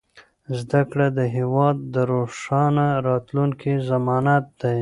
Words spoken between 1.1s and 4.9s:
د هېواد د روښانه راتلونکي ضمانت دی.